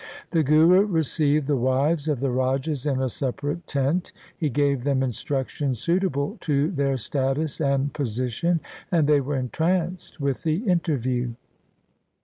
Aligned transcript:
The 0.31 0.41
Guru 0.41 0.87
received 0.87 1.45
the 1.45 1.55
wives 1.55 2.07
of 2.07 2.21
the 2.21 2.31
rajas 2.31 2.87
in 2.87 2.99
a 3.03 3.07
separate 3.07 3.67
tent 3.67 4.11
He 4.35 4.49
gave 4.49 4.83
them 4.83 5.03
instruction 5.03 5.75
suitable 5.75 6.39
to 6.41 6.71
their 6.71 6.97
status 6.97 7.59
and 7.61 7.93
position, 7.93 8.61
and 8.91 9.05
they 9.05 9.21
were 9.21 9.35
entranced 9.35 10.19
with 10.19 10.41
the 10.41 10.55
interview. 10.65 11.33